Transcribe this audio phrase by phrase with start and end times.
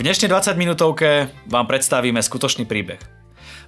[0.00, 2.96] V dnešnej 20 minútovke vám predstavíme skutočný príbeh.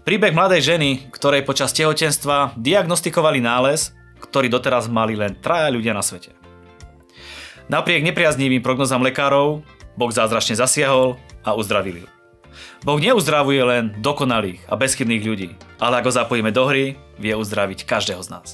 [0.00, 6.00] Príbeh mladej ženy, ktorej počas tehotenstva diagnostikovali nález, ktorý doteraz mali len traja ľudia na
[6.00, 6.32] svete.
[7.68, 9.60] Napriek nepriaznivým prognozám lekárov,
[9.92, 12.08] Boh zázračne zasiahol a uzdravil ju.
[12.80, 15.52] Boh neuzdravuje len dokonalých a bezchybných ľudí,
[15.84, 18.48] ale ako zapojíme do hry, vie uzdraviť každého z nás.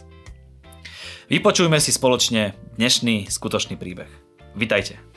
[1.30, 4.10] Vypočujme si spoločne dnešný skutočný príbeh.
[4.58, 5.07] Vitajte.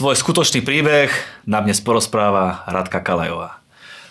[0.00, 1.12] Svoj skutočný príbeh
[1.44, 3.60] nám dnes porozpráva Radka Kalajová.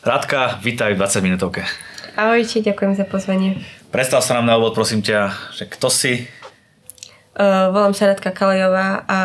[0.06, 1.66] Radka, vítaj v 20 minútovke.
[2.14, 3.58] Ahojte, ďakujem za pozvanie.
[3.90, 6.30] Predstav sa nám na úvod, prosím ťa, že kto si?
[7.34, 9.20] Uh, volám sa Radka Kalajová a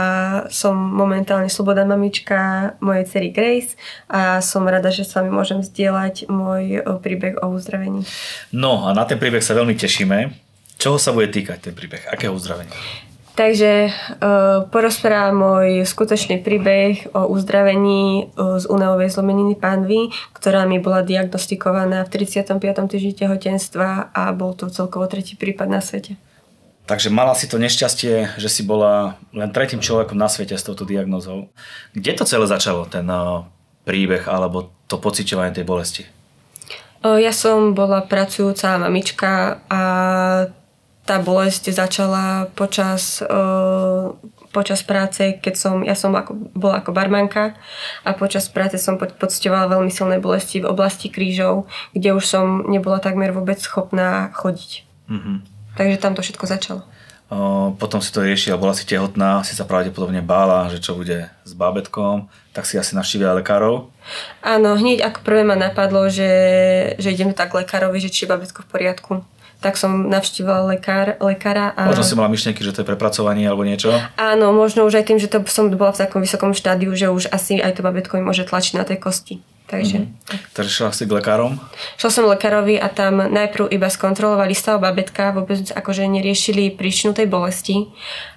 [0.48, 3.76] som momentálne slobodná mamička mojej cery Grace
[4.08, 8.08] a som rada, že s vami môžem zdieľať môj príbeh o uzdravení.
[8.56, 10.32] No a na ten príbeh sa veľmi tešíme.
[10.80, 12.08] Čoho sa bude týkať ten príbeh?
[12.08, 12.72] Akého uzdravenia?
[13.34, 20.78] Takže uh, porozprávam môj skutočný príbeh o uzdravení uh, z únavovej zlomeniny pánvy, ktorá mi
[20.78, 22.62] bola diagnostikovaná v 35.
[22.62, 26.14] týždni tehotenstva a bol to celkovo tretí prípad na svete.
[26.86, 30.86] Takže mala si to nešťastie, že si bola len tretím človekom na svete s touto
[30.86, 31.50] diagnozou.
[31.90, 33.50] Kde to celé začalo, ten uh,
[33.82, 36.06] príbeh alebo to pociťovanie tej bolesti?
[37.04, 39.80] Ja som bola pracujúca mamička a
[41.04, 44.16] tá bolesť začala počas, uh,
[44.56, 47.52] počas práce, keď som, ja som ako, bola ako barmanka
[48.08, 53.04] a počas práce som pocitovala veľmi silné bolesti v oblasti krížov, kde už som nebola
[53.04, 54.70] takmer vôbec schopná chodiť.
[55.12, 55.36] Mm-hmm.
[55.76, 56.82] Takže tam to všetko začalo.
[57.82, 61.52] Potom si to riešila, bola si tehotná, si sa pravdepodobne bála, že čo bude s
[61.56, 63.90] bábetkom, tak si asi navštívila lekárov.
[64.44, 66.30] Áno, hneď ako prvé ma napadlo, že,
[67.00, 69.12] že idem tak lekárovi, že či je bábetko v poriadku
[69.60, 71.72] tak som navštívila lekár, lekára.
[71.74, 71.88] A...
[71.90, 73.94] Možno si mala myšlienky, že to je prepracovanie alebo niečo?
[74.18, 77.32] Áno, možno už aj tým, že to som bola v takom vysokom štádiu, že už
[77.32, 79.34] asi aj to babetko mi môže tlačiť na tej kosti.
[79.64, 80.52] Takže, mm-hmm.
[80.52, 81.56] Takže šla si k lekárom?
[81.96, 87.24] Šla som lekárovi a tam najprv iba skontrolovali stav babetka, vôbec akože neriešili príčinu tej
[87.32, 87.88] bolesti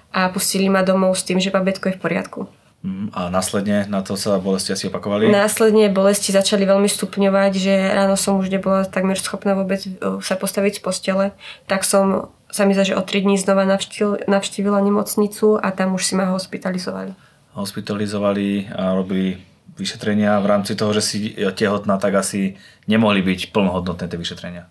[0.08, 2.40] a pustili ma domov s tým, že babetko je v poriadku.
[2.78, 5.26] Mm, a následne na to sa bolesti asi opakovali?
[5.26, 10.38] Následne bolesti začali veľmi stupňovať, že ráno som už nebola takmer schopná vôbec e, sa
[10.38, 11.26] postaviť z postele,
[11.66, 15.98] tak som sa mi zdá, že o 3 dní znova navštívila, navštívila nemocnicu a tam
[15.98, 17.18] už si ma hospitalizovali.
[17.58, 19.42] Hospitalizovali a robili
[19.74, 24.70] vyšetrenia v rámci toho, že si tehotná, tak asi nemohli byť plnohodnotné tie vyšetrenia.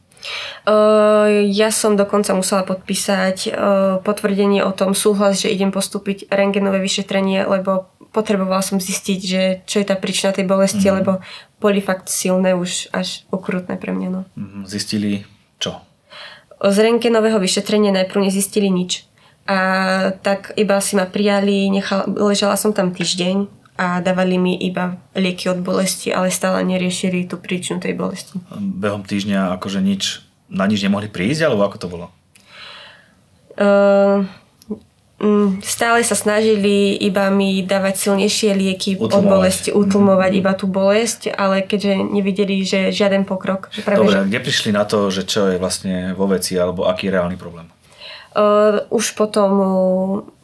[0.67, 3.53] Uh, ja som dokonca musela podpísať uh,
[4.03, 9.78] potvrdenie o tom súhlas, že idem postúpiť rengenové vyšetrenie, lebo potrebovala som zistiť, že čo
[9.78, 10.97] je tá príčina tej bolesti, mm-hmm.
[10.97, 11.22] lebo
[11.61, 14.09] boli fakt silné už až okrutné pre mňa.
[14.09, 14.22] No.
[14.33, 14.63] Mm-hmm.
[14.66, 15.22] Zistili
[15.61, 15.78] čo?
[16.57, 19.05] Z rengenového vyšetrenia najprv nezistili nič.
[19.45, 19.57] A
[20.25, 23.47] tak iba si ma prijali, nechala, ležala som tam týždeň
[23.78, 28.41] a dávali mi iba lieky od bolesti, ale stále neriešili tú príčinu tej bolesti.
[28.57, 32.05] Behom týždňa akože nič, na nič nemohli prísť, alebo ako to bolo?
[33.53, 34.25] Uh,
[35.66, 39.17] stále sa snažili iba mi dávať silnejšie lieky utlmovať.
[39.17, 40.39] od bolesti, utlmovať mm.
[40.45, 43.73] iba tú bolesť, ale keďže nevideli, že žiaden pokrok.
[43.73, 44.29] Že práve, Dobre, že...
[44.29, 47.66] kde prišli na to, že čo je vlastne vo veci, alebo aký je reálny problém?
[48.38, 49.69] Uh, už potom uh,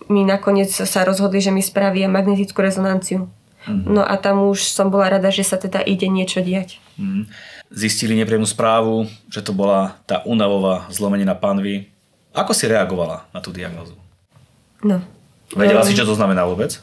[0.10, 3.30] mi nakoniec sa rozhodli, že mi spravia magnetickú rezonanciu.
[3.70, 3.94] Mm-hmm.
[3.94, 6.82] No a tam už som bola rada, že sa teda ide niečo diať.
[6.98, 7.24] Mm-hmm.
[7.70, 11.94] Zistili nepríjemnú správu, že to bola tá únavová zlomenina panvy.
[12.34, 14.03] Ako si reagovala na tú diagnozu?
[14.84, 15.00] No.
[15.56, 15.88] Vedela no.
[15.88, 16.78] si, čo to znamená vôbec?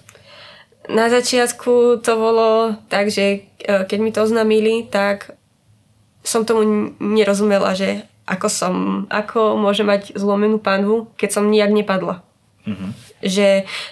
[0.89, 5.37] Na začiatku to bolo tak, že e, keď mi to oznámili, tak
[6.25, 8.75] som tomu nerozumela, že ako som,
[9.11, 12.23] ako môže mať zlomenú panvu, keď som nijak nepadla.
[12.65, 12.91] Mm-hmm.
[13.21, 13.49] Že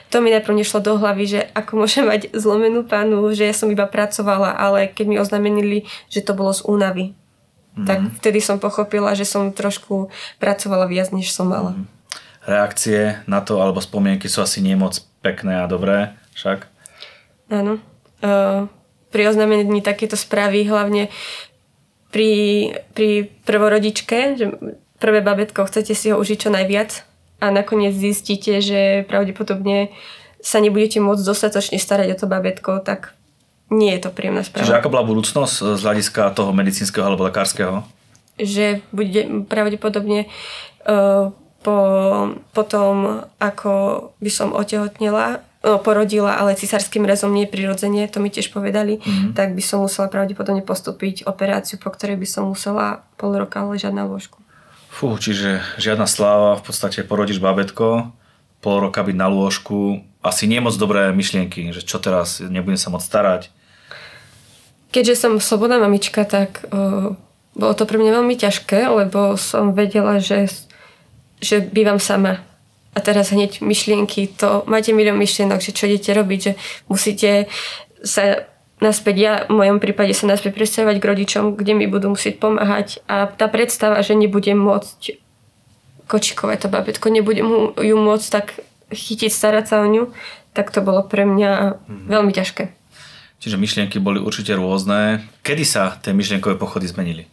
[0.09, 3.69] to mi najprv nešlo do hlavy, že ako môžem mať zlomenú panu, že ja som
[3.69, 7.87] iba pracovala, ale keď mi oznamenili, že to bolo z únavy, mm-hmm.
[7.89, 11.75] tak vtedy som pochopila, že som trošku pracovala viac, než som mala.
[11.75, 11.98] Mm-hmm.
[12.49, 16.65] Reakcie na to alebo spomienky sú asi nie moc pekné a dobré, však?
[17.53, 17.77] Áno.
[18.25, 18.73] Uh,
[19.13, 21.13] pri oznamenení takéto správy hlavne
[22.09, 22.33] pri,
[22.97, 24.45] pri prvorodičke, že
[24.97, 27.05] prvé babetko chcete si ho užiť čo najviac,
[27.39, 29.95] a nakoniec zistíte, že pravdepodobne
[30.43, 33.15] sa nebudete môcť dostatočne starať o to babetko, tak
[33.71, 34.67] nie je to príjemná správa.
[34.67, 37.87] Čiže ako bola budúcnosť z hľadiska toho medicínskeho alebo lekárskeho?
[38.39, 40.27] Že bude pravdepodobne
[40.87, 41.31] uh,
[41.69, 41.79] po,
[42.57, 43.73] po tom, ako
[44.25, 49.37] by som otehotnila, no, porodila, ale cisárským rezom nie prirodzene, to mi tiež povedali, mm-hmm.
[49.37, 53.93] tak by som musela pravdepodobne postúpiť operáciu, po ktorej by som musela pol roka ležať
[53.93, 54.41] na lôžku.
[54.89, 58.17] Fú, čiže žiadna sláva, v podstate porodíš babetko,
[58.65, 62.89] pol roka byť na lôžku, asi nie moc dobré myšlienky, že čo teraz, nebudem sa
[62.89, 63.53] moc starať.
[64.89, 67.13] Keďže som slobodná mamička, tak uh,
[67.53, 70.49] bolo to pre mňa veľmi ťažké, lebo som vedela, že,
[71.39, 72.43] že bývam sama.
[72.97, 76.53] A teraz hneď myšlienky, to máte milión myšlienok, že čo idete robiť, že
[76.91, 77.47] musíte
[78.03, 78.49] sa
[78.79, 83.03] naspäť, ja v mojom prípade sa naspäť predstavovať k rodičom, kde mi budú musieť pomáhať
[83.11, 85.19] a tá predstava, že nebudem môcť
[86.09, 88.47] kočikovať to babetko, nebudem ju môcť tak
[88.89, 90.11] chytiť, starať sa o ňu,
[90.57, 92.07] tak to bolo pre mňa mm-hmm.
[92.09, 92.65] veľmi ťažké.
[93.39, 95.23] Čiže myšlienky boli určite rôzne.
[95.47, 97.31] Kedy sa tie myšlienkové pochody zmenili?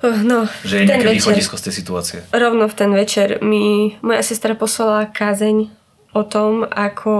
[0.00, 2.18] No, že je nejaké východisko z tej situácie.
[2.32, 5.68] Rovno v ten večer mi moja sestra poslala kázeň
[6.10, 7.12] o tom, ako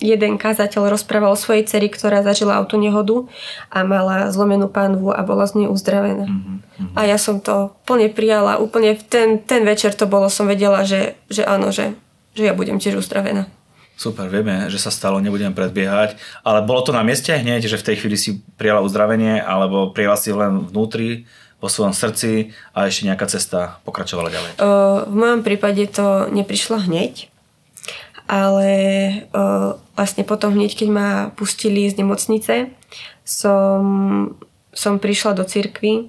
[0.00, 3.28] jeden kázateľ rozprával o svojej ceri, ktorá zažila autonehodu
[3.68, 6.24] a mala zlomenú pánvu a bola z nej uzdravená.
[6.24, 6.96] Mm-hmm.
[6.96, 8.56] A ja som to plne prijala.
[8.56, 11.92] Úplne ten, ten večer to bolo, som vedela, že, že áno, že,
[12.32, 13.52] že ja budem tiež uzdravená.
[14.00, 16.16] Super, vieme, že sa stalo, nebudem predbiehať.
[16.40, 20.16] Ale bolo to na mieste hneď, že v tej chvíli si prijala uzdravenie, alebo prijala
[20.16, 21.28] si len vnútri,
[21.62, 24.52] vo svojom srdci a ešte nejaká cesta pokračovala ďalej?
[25.06, 27.32] v mojom prípade to neprišlo hneď
[28.32, 28.70] ale
[29.34, 32.72] uh, vlastne potom hneď, keď ma pustili z nemocnice,
[33.28, 33.82] som,
[34.72, 36.08] som prišla do cirkvy,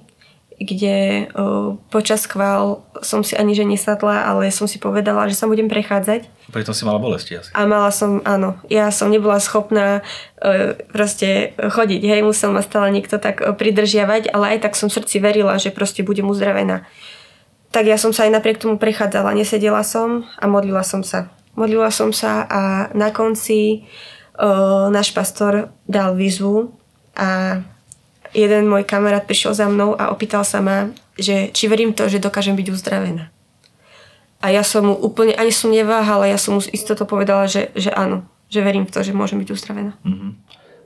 [0.60, 5.50] kde uh, počas chvál som si ani že nesadla, ale som si povedala, že sa
[5.50, 6.30] budem prechádzať.
[6.54, 7.50] Pritom si mala bolesti asi.
[7.50, 12.94] A mala som, áno, ja som nebola schopná uh, proste chodiť, hej, musel ma stále
[12.94, 16.86] niekto tak uh, pridržiavať, ale aj tak som v srdci verila, že proste budem uzdravená.
[17.74, 21.34] Tak ja som sa aj napriek tomu prechádzala, nesedela som a modlila som sa.
[21.58, 22.62] Modlila som sa a
[22.94, 23.90] na konci
[24.38, 26.70] uh, náš pastor dal výzvu
[27.18, 27.62] a
[28.34, 32.18] jeden môj kamarát prišiel za mnou a opýtal sa ma, že či verím to, že
[32.18, 33.30] dokážem byť uzdravená.
[34.44, 37.88] A ja som mu úplne, ani som neváhala, ja som mu istoto povedala, že, že
[37.88, 39.96] áno, že verím v to, že môžem byť uzdravená.
[40.04, 40.32] Mm-hmm.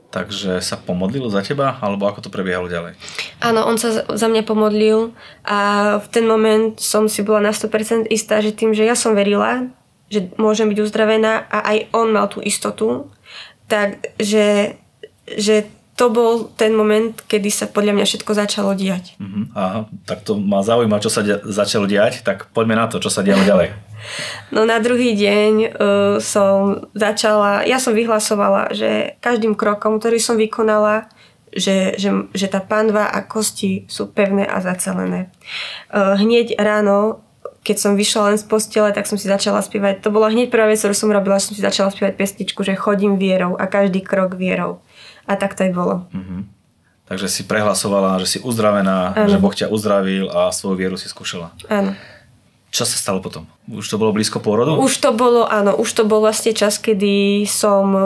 [0.08, 2.96] Takže sa pomodlil za teba, alebo ako to prebiehalo ďalej?
[3.44, 5.12] Áno, on sa za mňa pomodlil
[5.44, 5.58] a
[6.00, 9.68] v ten moment som si bola na 100% istá, že tým, že ja som verila,
[10.08, 13.12] že môžem byť uzdravená a aj on mal tú istotu,
[13.68, 14.80] takže
[15.28, 15.68] že
[15.98, 19.18] to bol ten moment, kedy sa podľa mňa všetko začalo diať.
[19.18, 19.50] Uh-huh.
[19.58, 23.10] Aha, tak to ma zaujíma, čo sa de- začalo diať, tak poďme na to, čo
[23.10, 23.74] sa dialo ďalej.
[24.54, 25.68] No na druhý deň uh,
[26.22, 31.10] som začala, ja som vyhlasovala, že každým krokom, ktorý som vykonala,
[31.50, 35.34] že, že, že tá panva a kosti sú pevné a zacelené.
[35.90, 37.26] Uh, hneď ráno
[37.66, 40.00] keď som vyšla len z postele, tak som si začala spievať.
[40.00, 42.72] To bola hneď prvá vec, ktorú som robila, že som si začala spievať pesničku, že
[42.78, 44.80] chodím vierou a každý krok vierou.
[45.28, 46.08] A tak to aj bolo.
[46.10, 46.40] Mm-hmm.
[47.08, 49.30] Takže si prehlasovala, že si uzdravená, ano.
[49.32, 51.52] že Boh ťa uzdravil a svoju vieru si skúšala.
[51.72, 51.96] Áno.
[52.68, 53.48] Čo sa stalo potom?
[53.64, 54.76] Už to bolo blízko pôrodu?
[54.76, 57.96] Už to bolo, áno, už to bol vlastne čas, kedy som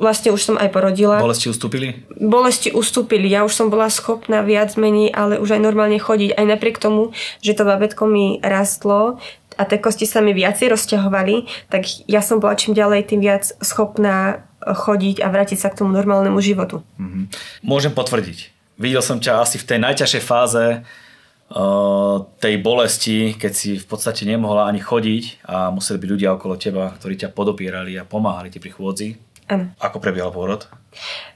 [0.00, 1.20] vlastne už som aj porodila.
[1.20, 2.08] Bolesti ustúpili?
[2.16, 3.28] Bolesti ustúpili.
[3.28, 6.34] Ja už som bola schopná viac menej, ale už aj normálne chodiť.
[6.40, 7.12] Aj napriek tomu,
[7.44, 9.20] že to babetko mi rastlo
[9.60, 13.44] a tie kosti sa mi viacej rozťahovali, tak ja som bola čím ďalej tým viac
[13.60, 16.80] schopná chodiť a vrátiť sa k tomu normálnemu životu.
[16.96, 17.24] Mm-hmm.
[17.64, 18.52] Môžem potvrdiť.
[18.80, 24.24] Videl som ťa asi v tej najťažšej fáze uh, tej bolesti, keď si v podstate
[24.24, 28.56] nemohla ani chodiť a museli byť ľudia okolo teba, ktorí ťa podopierali a pomáhali ti
[28.56, 29.08] pri chôdzi.
[29.52, 29.76] Ano.
[29.80, 30.64] Ako prebiehal pôrod?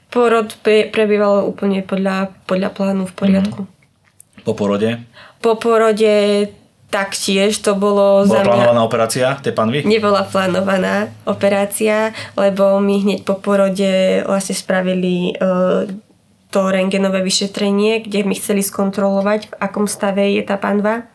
[0.08, 3.60] Pôrod pre, prebieval úplne podľa, podľa plánu v poriadku.
[3.68, 4.44] Mm-hmm.
[4.44, 5.00] Po porode?
[5.40, 6.12] Po porode
[6.90, 8.48] taktiež to bolo Bola za mňa...
[8.48, 9.78] plánovaná operácia tej panvy?
[9.82, 15.90] Nebola plánovaná operácia, lebo my hneď po porode vlastne spravili uh,
[16.54, 21.10] to rengenové vyšetrenie, kde mi chceli skontrolovať, v akom stave je tá panva.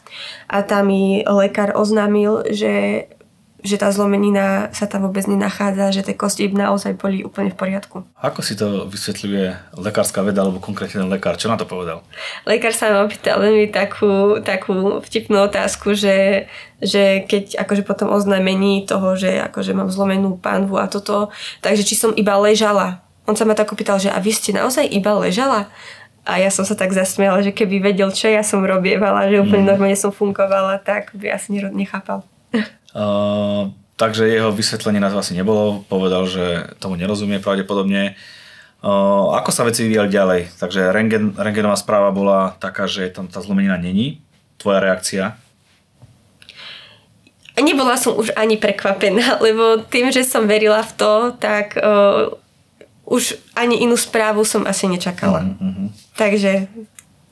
[0.51, 3.07] A tam mi lekár oznámil, že
[3.59, 8.07] že tá zlomenina sa tam vôbec nenachádza, že tie kosti naozaj boli úplne v poriadku.
[8.23, 11.35] Ako si to vysvetľuje lekárska veda alebo konkrétne ten lekár?
[11.35, 12.01] Čo na to povedal?
[12.47, 16.47] Lekár sa ma opýtal veľmi takú, takú vtipnú otázku, že,
[16.79, 21.27] že keď akože potom oznámení toho, že akože mám zlomenú pánvu a toto,
[21.59, 23.03] takže či som iba ležala.
[23.27, 25.67] On sa ma tak opýtal, že a vy ste naozaj iba ležala?
[26.23, 29.65] A ja som sa tak zasmiala, že keby vedel, čo ja som robievala, že úplne
[29.65, 29.69] mm.
[29.73, 32.21] normálne som fungovala, tak by asi nechápal.
[32.89, 35.85] Uh, takže jeho vysvetlenie nás asi nebolo.
[35.85, 38.17] Povedal, že tomu nerozumie pravdepodobne.
[38.79, 40.41] Uh, ako sa veci vyvíjali ďalej?
[40.57, 44.23] Takže rengen, rengenová správa bola taká, že tam tá zlomenina není.
[44.57, 45.35] Tvoja reakcia?
[47.59, 52.31] Nebola som už ani prekvapená, lebo tým, že som verila v to, tak uh,
[53.09, 55.43] už ani inú správu som asi nečakala.
[55.59, 55.89] Uh-huh.
[56.15, 56.71] Takže...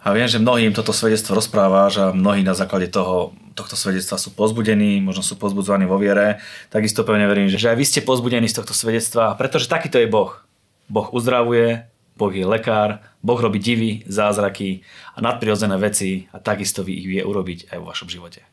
[0.04, 4.38] A viem, že mnohým toto svedectvo rozpráva, že mnohí na základe toho tohto svedectva sú
[4.38, 6.38] pozbudení, možno sú pozbudzovaní vo viere,
[6.70, 10.38] takisto pevne verím, že aj vy ste pozbudení z tohto svedectva, pretože takýto je Boh.
[10.86, 14.86] Boh uzdravuje, Boh je lekár, Boh robí divy, zázraky
[15.18, 18.46] a nadprirodzené veci a takisto vy ich vie urobiť aj vo vašom živote.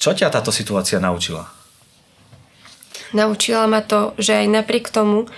[0.00, 1.46] Čo ťa táto situácia naučila?
[3.12, 5.28] Naučila ma to, že aj napriek tomu,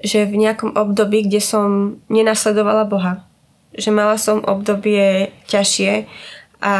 [0.00, 3.26] že v nejakom období, kde som nenasledovala Boha,
[3.74, 6.06] že mala som obdobie ťažšie
[6.62, 6.74] a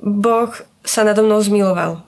[0.00, 2.00] Boh sa nado mnou zmiloval.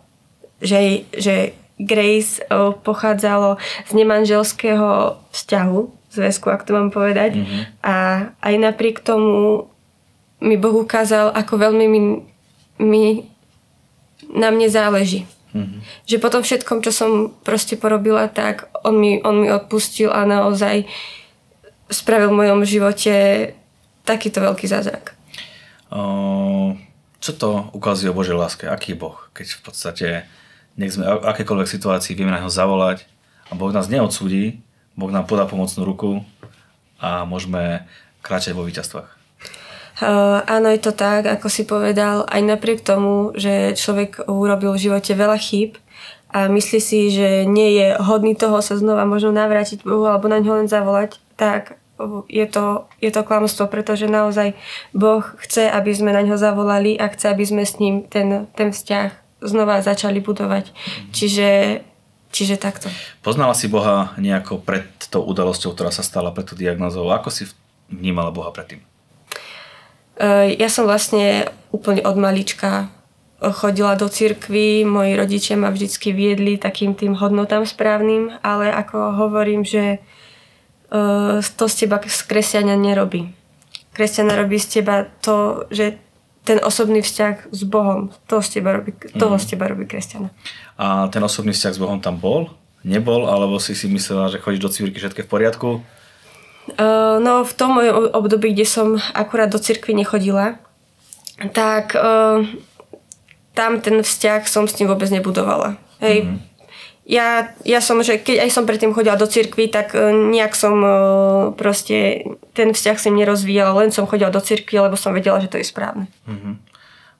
[0.65, 1.35] Že, že
[1.77, 2.41] Grace
[2.83, 5.81] pochádzalo z nemanželského vzťahu,
[6.13, 7.37] zväzku, ak to mám povedať.
[7.37, 7.63] Mm-hmm.
[7.85, 7.95] A
[8.41, 9.69] aj napriek tomu
[10.43, 12.01] mi Boh ukázal, ako veľmi mi,
[12.81, 13.05] mi
[14.33, 15.29] na mne záleží.
[15.53, 15.81] Mm-hmm.
[16.09, 17.11] Že po tom všetkom, čo som
[17.45, 20.89] proste porobila, tak on mi, on mi odpustil a naozaj
[21.93, 23.15] spravil v mojom živote
[24.09, 25.13] takýto veľký zázrak.
[25.93, 26.73] Uh,
[27.23, 28.67] čo to ukazuje o Božej láske?
[28.67, 29.15] Aký je Boh?
[29.31, 30.09] Keď v podstate
[30.75, 33.07] nech sme v akékoľvek situácii vieme na neho zavolať
[33.47, 34.59] a Boh nás neodsúdi,
[34.99, 36.27] Boh nám podá pomocnú ruku
[36.99, 37.87] a môžeme
[38.27, 39.23] kráčať vo víťazstvách.
[40.03, 44.91] Uh, áno, je to tak, ako si povedal, aj napriek tomu, že človek urobil v
[44.91, 45.79] živote veľa chýb
[46.33, 50.41] a myslí si, že nie je hodný toho sa znova možno navrátiť Bohu alebo na
[50.41, 51.79] ňo len zavolať, tak
[52.29, 54.57] je to, je to klamstvo, pretože naozaj
[54.97, 58.73] Boh chce, aby sme na ňo zavolali a chce, aby sme s ním ten, ten
[58.75, 59.11] vzťah
[59.43, 60.71] znova začali budovať.
[61.11, 61.83] Čiže,
[62.31, 62.89] čiže takto.
[63.21, 67.11] Poznala si Boha nejako pred tou udalosťou, ktorá sa stala pred tú diagnózou?
[67.11, 67.51] Ako si
[67.91, 68.81] vnímala Boha predtým?
[70.17, 72.89] E, ja som vlastne úplne od malička
[73.51, 79.67] chodila do cirkvy, moji rodičia ma vždycky viedli takým tým hodnotám správnym, ale ako hovorím,
[79.67, 79.99] že
[81.57, 83.33] to z teba kresťania nerobí.
[83.93, 85.97] Kresťana robí z teba to, že
[86.43, 89.43] ten osobný vzťah s Bohom, to z teba robí, toho mm.
[89.43, 90.29] z teba robí kresťana.
[90.77, 92.51] A ten osobný vzťah s Bohom tam bol?
[92.83, 93.31] Nebol?
[93.31, 95.69] Alebo si si myslela, že chodíš do círky, všetko v poriadku?
[96.79, 100.59] Uh, no v tom mojom období, kde som akurát do cirkvi nechodila,
[101.55, 102.43] tak uh,
[103.55, 105.79] tam ten vzťah som s ním vôbec nebudovala.
[106.03, 106.27] Hej.
[106.27, 106.39] Mm-hmm.
[107.03, 110.77] Ja, ja som, že keď aj som predtým chodila do cirkvi, tak uh, nejak som
[110.79, 110.95] uh,
[111.59, 112.23] proste
[112.55, 115.67] ten vzťah si nerozvíjala, len som chodila do cirkvi, lebo som vedela, že to je
[115.67, 116.07] správne.
[116.31, 116.73] Mm-hmm.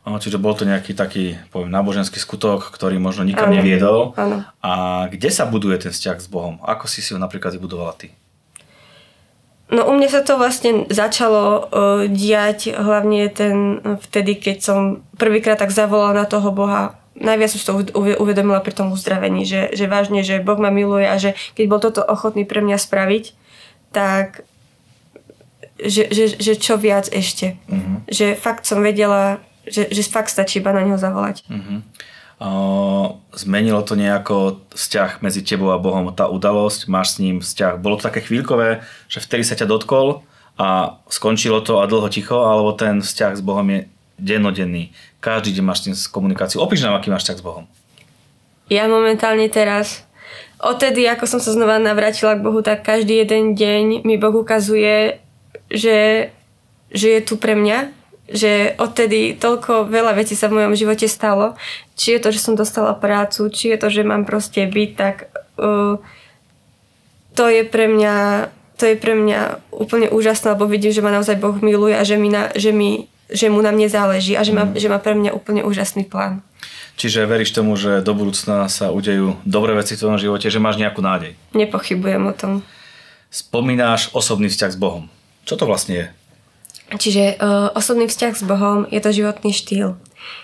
[0.03, 3.59] Čiže bol to nejaký taký, poviem, náboženský skutok, ktorý možno nikam ano.
[3.59, 4.01] neviedol.
[4.19, 4.43] Ano.
[4.59, 6.59] A kde sa buduje ten vzťah s Bohom?
[6.59, 8.11] Ako si si ho napríklad vybudovala ty?
[9.73, 11.61] No u mňa sa to vlastne začalo uh,
[12.11, 14.79] diať hlavne ten vtedy, keď som
[15.17, 16.99] prvýkrát tak zavolala na toho Boha.
[17.13, 21.21] Najviac som to uvedomila pri tom uzdravení, že, že vážne, že Boh ma miluje a
[21.21, 23.25] že keď bol toto ochotný pre mňa spraviť,
[23.93, 24.49] tak
[25.77, 27.59] že, že, že čo viac ešte.
[27.69, 28.01] Uh-huh.
[28.09, 31.45] Že fakt som vedela, že, že fakt stačí iba na neho zavolať.
[31.51, 31.85] Uh-huh
[33.33, 37.79] zmenilo to nejako vzťah medzi tebou a Bohom, tá udalosť, máš s ním vzťah.
[37.79, 40.27] Bolo to také chvíľkové, že vtedy sa ťa dotkol
[40.59, 43.87] a skončilo to a dlho ticho, alebo ten vzťah s Bohom je
[44.19, 44.91] dennodenný.
[45.23, 46.59] Každý deň máš s komunikáciu.
[46.59, 47.65] Opíš nám, aký máš vzťah s Bohom.
[48.67, 50.03] Ja momentálne teraz,
[50.59, 55.23] odtedy, ako som sa znova navrátila k Bohu, tak každý jeden deň mi Boh ukazuje,
[55.71, 56.31] že,
[56.91, 57.95] že je tu pre mňa,
[58.35, 61.55] že odtedy toľko veľa vecí sa v mojom živote stalo.
[61.95, 65.31] Či je to, že som dostala prácu, či je to, že mám proste byť, tak
[65.63, 66.03] uh,
[67.39, 68.15] to je pre mňa
[68.81, 72.19] to je pre mňa úplne úžasné, lebo vidím, že ma naozaj Boh miluje a že,
[72.19, 74.79] mi na, že, mi, že mu na mne záleží a že má, mm.
[74.79, 76.45] že má pre mňa úplne úžasný plán.
[77.01, 80.77] Čiže veríš tomu, že do budúcna sa udejú dobré veci v tvojom živote, že máš
[80.77, 81.35] nejakú nádej?
[81.57, 82.53] Nepochybujem o tom.
[83.33, 85.09] Spomínáš osobný vzťah s Bohom.
[85.49, 86.07] Čo to vlastne je?
[86.93, 89.97] Čiže uh, osobný vzťah s Bohom je to životný štýl.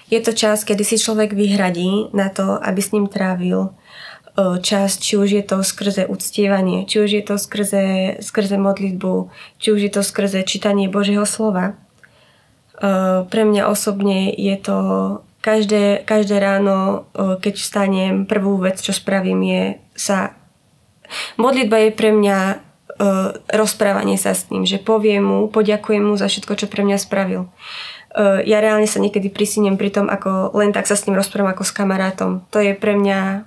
[0.08, 4.96] Je to čas, kedy si človek vyhradí na to, aby s ním trávil uh, čas,
[4.96, 9.28] či už je to skrze uctievanie, či už je to skrze, skrze modlitbu,
[9.60, 11.76] či už je to skrze čítanie Božieho slova.
[12.78, 14.78] Uh, pre mňa osobne je to
[15.42, 19.62] každé, každé ráno, uh, keď vstanem, prvú vec, čo spravím je
[19.98, 20.38] sa...
[21.34, 26.30] Modlitba je pre mňa uh, rozprávanie sa s ním, že poviem mu, poďakujem mu za
[26.30, 27.50] všetko, čo pre mňa spravil.
[28.18, 31.62] Ja reálne sa niekedy prisíniem pri tom, ako len tak sa s ním rozprávam ako
[31.62, 32.42] s kamarátom.
[32.50, 33.46] To je pre mňa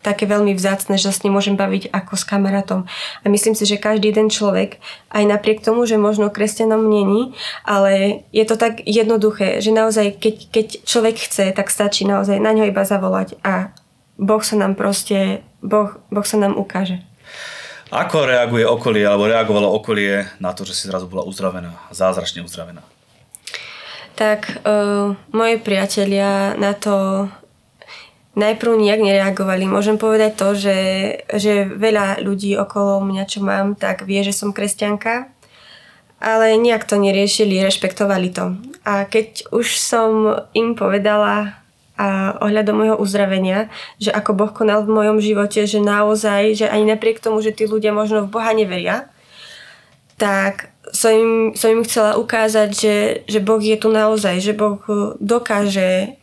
[0.00, 2.88] také veľmi vzácne, že sa s ním môžem baviť ako s kamarátom.
[3.20, 4.80] A myslím si, že každý jeden človek,
[5.12, 7.36] aj napriek tomu, že možno kresťanom není,
[7.68, 12.56] ale je to tak jednoduché, že naozaj, keď, keď človek chce, tak stačí naozaj na
[12.56, 13.76] ňo iba zavolať a
[14.20, 17.00] Boh sa nám proste, Boh, boh sa nám ukáže.
[17.90, 22.84] Ako reaguje okolie, alebo reagovalo okolie na to, že si zrazu bola uzdravená, zázračne uzdravená?
[24.14, 27.26] Tak uh, moji priatelia na to
[28.40, 29.68] najprv nejak nereagovali.
[29.68, 30.78] Môžem povedať to, že,
[31.28, 35.28] že veľa ľudí okolo mňa, čo mám, tak vie, že som kresťanka,
[36.16, 38.56] ale nejak to neriešili, rešpektovali to.
[38.88, 41.60] A keď už som im povedala
[42.00, 43.68] a ohľadom môjho uzdravenia,
[44.00, 47.68] že ako Boh konal v mojom živote, že naozaj, že ani napriek tomu, že tí
[47.68, 49.12] ľudia možno v Boha neveria,
[50.16, 52.96] tak som im, som im chcela ukázať, že,
[53.28, 54.80] že Boh je tu naozaj, že Boh
[55.20, 56.19] dokáže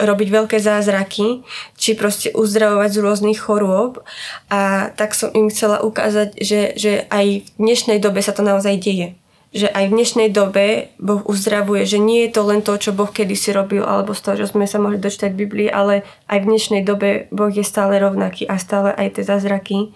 [0.00, 1.44] robiť veľké zázraky,
[1.76, 4.00] či proste uzdravovať z rôznych chorôb
[4.48, 8.80] a tak som im chcela ukázať, že, že aj v dnešnej dobe sa to naozaj
[8.80, 12.94] deje že aj v dnešnej dobe Boh uzdravuje, že nie je to len to, čo
[12.94, 16.38] Boh kedysi robil, alebo z toho, že sme sa mohli dočítať v Biblii, ale aj
[16.38, 19.90] v dnešnej dobe Boh je stále rovnaký a stále aj tie zázraky,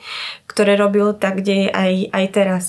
[0.50, 2.64] ktoré robil, tak deje aj, aj teraz.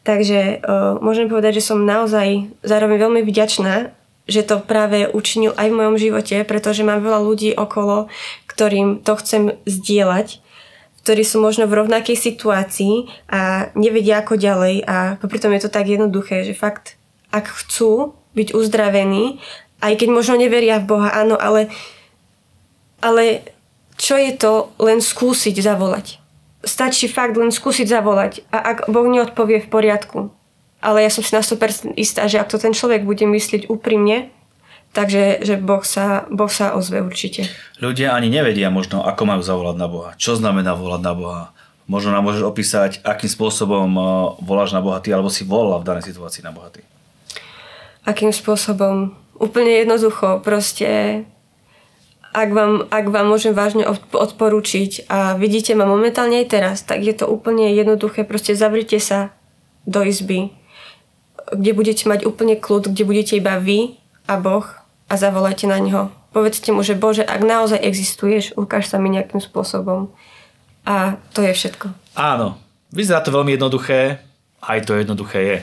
[0.00, 3.92] Takže uh, môžem povedať, že som naozaj zároveň veľmi vďačná,
[4.30, 8.06] že to práve učinil aj v mojom živote, pretože mám veľa ľudí okolo,
[8.46, 10.40] ktorým to chcem zdieľať
[11.00, 15.88] ktorí sú možno v rovnakej situácii a nevedia ako ďalej a pritom je to tak
[15.88, 17.00] jednoduché, že fakt,
[17.32, 19.40] ak chcú byť uzdravení,
[19.80, 21.72] aj keď možno neveria v Boha, áno, ale,
[23.00, 23.48] ale
[23.96, 26.20] čo je to len skúsiť zavolať?
[26.60, 30.28] Stačí fakt len skúsiť zavolať a ak Boh neodpovie v poriadku,
[30.80, 34.32] ale ja som si na 100% istá, že ak to ten človek bude myslieť úprimne,
[34.90, 37.46] Takže že boh, sa, boh sa ozve určite.
[37.78, 40.10] Ľudia ani nevedia možno, ako majú zavolať na Boha.
[40.18, 41.42] Čo znamená volať na Boha?
[41.86, 45.86] Možno nám môžeš opísať, akým spôsobom uh, voláš na Boha ty, alebo si volala v
[45.86, 46.82] danej situácii na Boha ty.
[48.02, 49.14] Akým spôsobom?
[49.38, 50.42] Úplne jednoducho.
[50.42, 51.22] Proste
[52.30, 57.14] ak vám, ak vám môžem vážne odporúčiť a vidíte ma momentálne aj teraz, tak je
[57.14, 58.26] to úplne jednoduché.
[58.26, 59.34] Proste zavrite sa
[59.86, 60.54] do izby,
[61.52, 64.66] kde budete mať úplne kľud, kde budete iba vy a Boh
[65.10, 66.10] a zavolajte na Neho.
[66.30, 70.14] Povedzte mu, že Bože, ak naozaj existuješ, ukáž sa mi nejakým spôsobom.
[70.86, 71.90] A to je všetko.
[72.14, 72.56] Áno,
[72.94, 74.22] vyzerá to veľmi jednoduché,
[74.62, 75.58] aj to jednoduché je.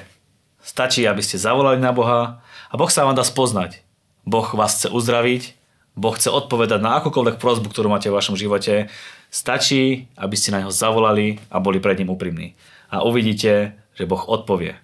[0.59, 3.79] Stačí, aby ste zavolali na Boha a Boh sa vám dá spoznať.
[4.27, 5.55] Boh vás chce uzdraviť,
[5.95, 8.91] Boh chce odpovedať na akúkoľvek prozbu, ktorú máte v vašom živote.
[9.31, 12.53] Stačí, aby ste na neho zavolali a boli pred ním úprimní.
[12.91, 14.77] A uvidíte, že Boh odpovie.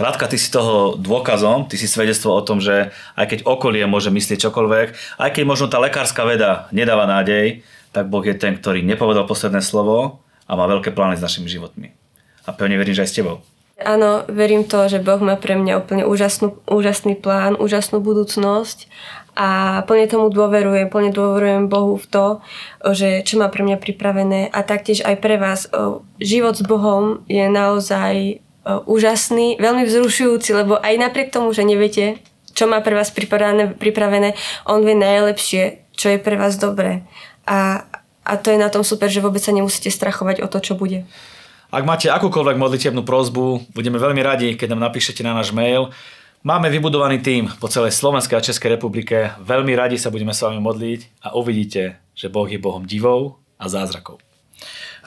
[0.00, 2.88] Radka, ty si toho dôkazom, ty si svedectvo o tom, že
[3.20, 7.60] aj keď okolie môže myslieť čokoľvek, aj keď možno tá lekárska veda nedáva nádej,
[7.92, 11.92] tak Boh je ten, ktorý nepovedal posledné slovo a má veľké plány s našimi životmi.
[12.48, 13.44] A pevne verím, že aj s tebou.
[13.78, 18.90] Áno, verím to, že Boh má pre mňa úplne úžasnú, úžasný plán, úžasnú budúcnosť
[19.38, 22.26] a plne tomu dôverujem, plne dôverujem Bohu v to,
[22.90, 25.70] že čo má pre mňa pripravené a taktiež aj pre vás.
[26.18, 32.20] Život s Bohom je naozaj úžasný, veľmi vzrušujúci, lebo aj napriek tomu, že neviete,
[32.52, 34.36] čo má pre vás pripravené, pripravené
[34.68, 37.06] on vie najlepšie, čo je pre vás dobré.
[37.48, 37.88] A,
[38.26, 41.08] a to je na tom super, že vôbec sa nemusíte strachovať o to, čo bude.
[41.68, 45.92] Ak máte akúkoľvek modlitebnú prozbu, budeme veľmi radi, keď nám napíšete na náš mail.
[46.40, 49.36] Máme vybudovaný tým po celej Slovenskej a Českej republike.
[49.42, 53.68] Veľmi radi sa budeme s vami modliť a uvidíte, že Boh je Bohom divov a
[53.68, 54.22] zázrakov.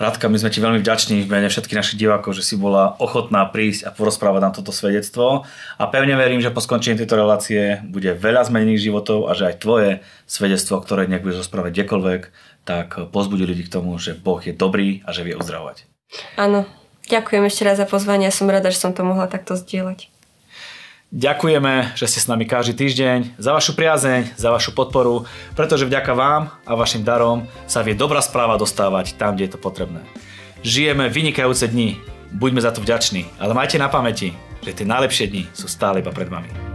[0.01, 3.45] Radka, my sme ti veľmi vďační v mene všetkých našich divákov, že si bola ochotná
[3.45, 5.45] prísť a porozprávať nám toto svedectvo
[5.77, 9.61] a pevne verím, že po skončení tejto relácie bude veľa zmenených životov a že aj
[9.61, 12.21] tvoje svedectvo, ktoré nech budeš rozprávať kdekoľvek,
[12.65, 15.85] tak pozbudí ľudí k tomu, že Boh je dobrý a že vie uzdravovať.
[16.33, 16.65] Áno,
[17.05, 20.09] ďakujem ešte raz za pozvanie, som rada, že som to mohla takto zdieľať.
[21.11, 25.27] Ďakujeme, že ste s nami každý týždeň, za vašu priazeň, za vašu podporu,
[25.59, 29.59] pretože vďaka vám a vašim darom sa vie dobrá správa dostávať tam, kde je to
[29.59, 30.07] potrebné.
[30.63, 31.99] Žijeme vynikajúce dni,
[32.31, 34.31] buďme za to vďační, ale majte na pamäti,
[34.63, 36.70] že tie najlepšie dni sú stále iba pred vami.